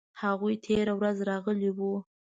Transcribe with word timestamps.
هغوی 0.21 0.55
تیره 0.65 0.93
ورځ 0.99 1.17
راغلي 1.29 1.71
وو 1.77 1.93